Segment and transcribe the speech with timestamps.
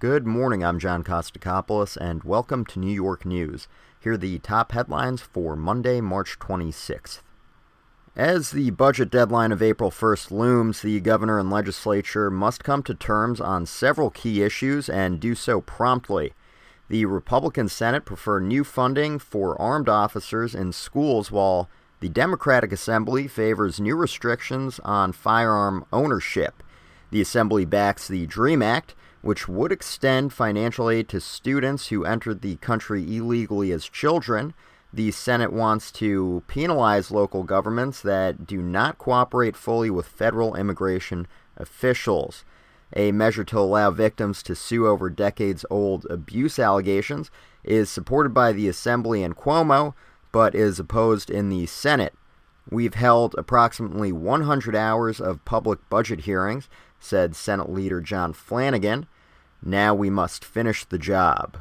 [0.00, 3.66] Good morning, I'm John Kostakopoulos, and welcome to New York News.
[3.98, 7.20] Here are the top headlines for Monday, March 26th.
[8.14, 12.94] As the budget deadline of April 1st looms, the governor and legislature must come to
[12.94, 16.32] terms on several key issues and do so promptly.
[16.88, 21.68] The Republican Senate prefer new funding for armed officers in schools, while
[21.98, 26.57] the Democratic Assembly favors new restrictions on firearm ownership.
[27.10, 32.42] The Assembly backs the DREAM Act, which would extend financial aid to students who entered
[32.42, 34.54] the country illegally as children.
[34.92, 41.26] The Senate wants to penalize local governments that do not cooperate fully with federal immigration
[41.56, 42.44] officials.
[42.94, 47.30] A measure to allow victims to sue over decades old abuse allegations
[47.64, 49.94] is supported by the Assembly and Cuomo,
[50.32, 52.14] but is opposed in the Senate.
[52.70, 59.06] We've held approximately 100 hours of public budget hearings, said Senate Leader John Flanagan.
[59.62, 61.58] Now we must finish the job.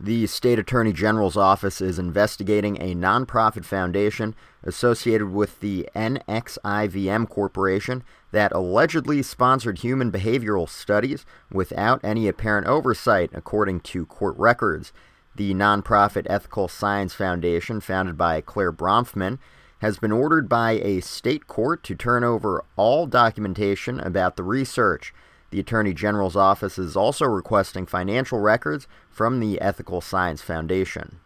[0.00, 8.02] The State Attorney General's office is investigating a nonprofit foundation associated with the NXIVM Corporation
[8.32, 14.92] that allegedly sponsored human behavioral studies without any apparent oversight, according to court records.
[15.36, 19.38] The nonprofit Ethical Science Foundation, founded by Claire Bronfman,
[19.84, 25.12] has been ordered by a state court to turn over all documentation about the research.
[25.50, 31.20] The Attorney General's office is also requesting financial records from the Ethical Science Foundation.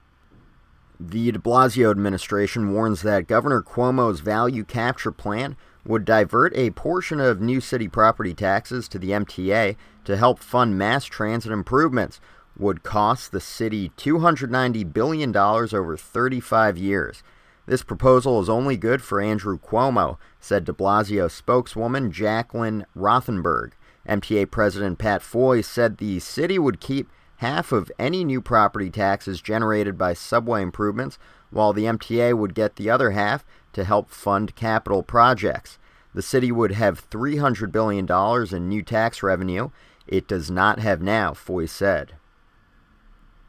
[0.98, 7.20] The de Blasio administration warns that Governor Cuomo's value capture plan would divert a portion
[7.20, 12.20] of new city property taxes to the MTA to help fund mass transit improvements,
[12.58, 17.22] would cost the city $290 billion over 35 years.
[17.68, 23.72] This proposal is only good for Andrew Cuomo, said de Blasio spokeswoman Jacqueline Rothenberg.
[24.08, 29.42] MTA President Pat Foye said the city would keep half of any new property taxes
[29.42, 31.18] generated by subway improvements,
[31.50, 33.44] while the MTA would get the other half
[33.74, 35.78] to help fund capital projects.
[36.14, 38.08] The city would have $300 billion
[38.56, 39.68] in new tax revenue.
[40.06, 42.14] It does not have now, Foye said.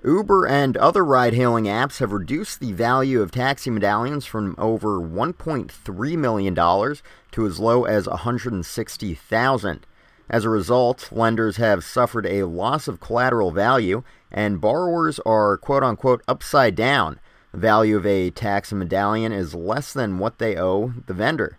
[0.03, 4.97] Uber and other ride hailing apps have reduced the value of taxi medallions from over
[4.97, 9.85] $1.3 million to as low as 160,000.
[10.29, 15.83] As a result, lenders have suffered a loss of collateral value, and borrowers are quote
[15.83, 17.19] unquote upside down.
[17.51, 21.57] The value of a taxi medallion is less than what they owe the vendor.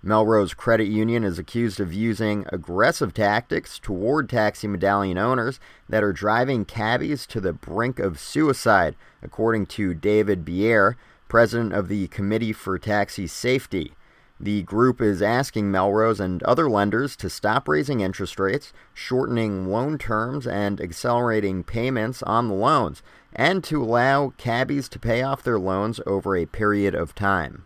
[0.00, 6.12] Melrose Credit Union is accused of using aggressive tactics toward taxi medallion owners that are
[6.12, 10.96] driving cabbies to the brink of suicide, according to David Bier,
[11.28, 13.92] president of the Committee for Taxi Safety.
[14.38, 19.98] The group is asking Melrose and other lenders to stop raising interest rates, shortening loan
[19.98, 25.58] terms, and accelerating payments on the loans, and to allow cabbies to pay off their
[25.58, 27.64] loans over a period of time.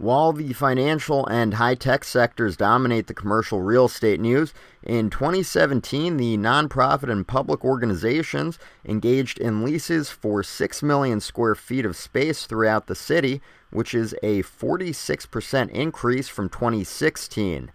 [0.00, 6.16] While the financial and high tech sectors dominate the commercial real estate news, in 2017
[6.16, 12.46] the nonprofit and public organizations engaged in leases for 6 million square feet of space
[12.46, 17.70] throughout the city, which is a 46% increase from 2016.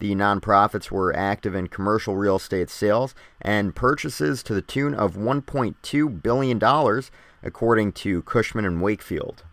[0.00, 5.14] The nonprofits were active in commercial real estate sales and purchases to the tune of
[5.14, 7.02] $1.2 billion,
[7.44, 9.44] according to Cushman and Wakefield.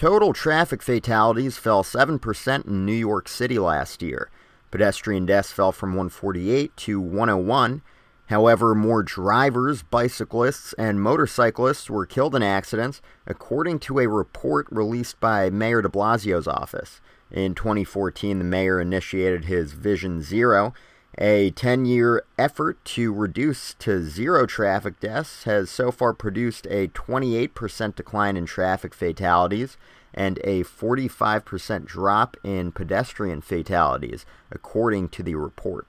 [0.00, 4.30] Total traffic fatalities fell 7% in New York City last year.
[4.70, 7.82] Pedestrian deaths fell from 148 to 101.
[8.28, 15.20] However, more drivers, bicyclists, and motorcyclists were killed in accidents, according to a report released
[15.20, 17.02] by Mayor de Blasio's office.
[17.30, 20.72] In 2014, the mayor initiated his Vision Zero,
[21.20, 26.88] a 10 year effort to reduce to zero traffic deaths has so far produced a
[26.88, 29.76] 28% decline in traffic fatalities
[30.14, 35.86] and a 45% drop in pedestrian fatalities, according to the report.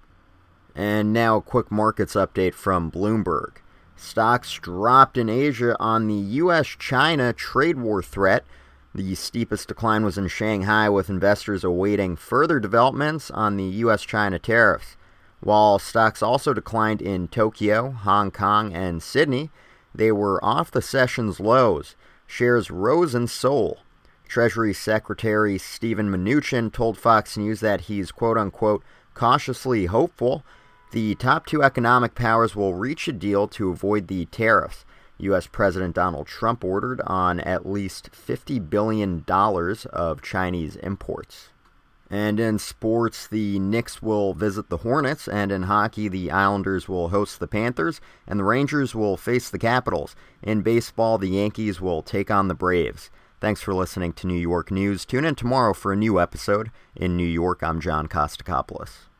[0.76, 3.58] And now, a quick markets update from Bloomberg.
[3.96, 8.44] Stocks dropped in Asia on the US China trade war threat.
[8.94, 14.38] The steepest decline was in Shanghai, with investors awaiting further developments on the US China
[14.38, 14.98] tariffs.
[15.42, 19.50] While stocks also declined in Tokyo, Hong Kong, and Sydney,
[19.94, 21.96] they were off the session's lows.
[22.28, 23.80] Shares rose in Seoul.
[24.28, 28.84] Treasury Secretary Stephen Mnuchin told Fox News that he's quote unquote
[29.14, 30.46] cautiously hopeful
[30.92, 34.86] the top two economic powers will reach a deal to avoid the tariffs
[35.18, 35.48] U.S.
[35.48, 41.50] President Donald Trump ordered on at least $50 billion of Chinese imports.
[42.12, 47.08] And in sports, the Knicks will visit the Hornets, and in hockey, the Islanders will
[47.08, 50.14] host the Panthers, and the Rangers will face the Capitals.
[50.44, 53.10] In baseball, the Yankees will take on the Braves.
[53.40, 55.06] Thanks for listening to New York News.
[55.06, 56.70] Tune in tomorrow for a new episode.
[56.98, 59.11] In New York, I'm John Kostakopoulos.